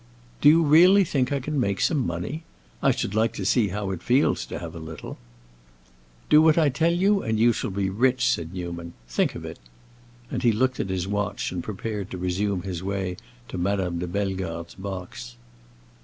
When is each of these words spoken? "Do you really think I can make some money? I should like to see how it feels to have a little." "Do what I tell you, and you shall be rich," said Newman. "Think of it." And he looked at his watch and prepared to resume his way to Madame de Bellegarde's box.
"Do 0.41 0.49
you 0.49 0.63
really 0.63 1.03
think 1.03 1.31
I 1.31 1.39
can 1.39 1.59
make 1.59 1.79
some 1.79 2.03
money? 2.03 2.41
I 2.81 2.89
should 2.89 3.13
like 3.13 3.33
to 3.33 3.45
see 3.45 3.67
how 3.67 3.91
it 3.91 4.01
feels 4.01 4.47
to 4.47 4.57
have 4.57 4.73
a 4.73 4.79
little." 4.79 5.19
"Do 6.27 6.41
what 6.41 6.57
I 6.57 6.69
tell 6.69 6.91
you, 6.91 7.21
and 7.21 7.37
you 7.37 7.53
shall 7.53 7.69
be 7.69 7.87
rich," 7.91 8.25
said 8.27 8.51
Newman. 8.51 8.93
"Think 9.07 9.35
of 9.35 9.45
it." 9.45 9.59
And 10.31 10.41
he 10.41 10.51
looked 10.53 10.79
at 10.79 10.89
his 10.89 11.07
watch 11.07 11.51
and 11.51 11.63
prepared 11.63 12.09
to 12.09 12.17
resume 12.17 12.63
his 12.63 12.81
way 12.81 13.15
to 13.47 13.59
Madame 13.59 13.99
de 13.99 14.07
Bellegarde's 14.07 14.73
box. 14.73 15.35